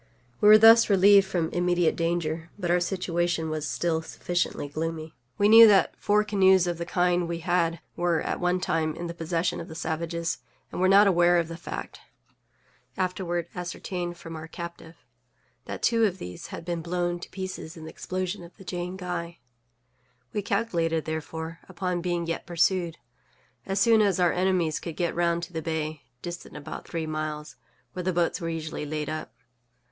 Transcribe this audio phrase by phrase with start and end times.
[0.39, 5.13] We were thus relieved from immediate danger, but our situation was still sufficiently gloomy.
[5.37, 9.05] We knew that four canoes of the kind we had were at one time in
[9.05, 10.39] the possession of the savages,
[10.71, 11.99] and were not aware of the fact
[12.97, 14.95] (afterward ascertained from our captive)
[15.65, 18.97] that two of these had been blown to pieces in the explosion of the _Jane
[18.97, 22.97] Guy._We calculated, therefore, upon being yet pursued,
[23.67, 27.55] as soon as our enemies could get round to the bay (distant about three miles)
[27.93, 29.35] where the boats were usually laid up.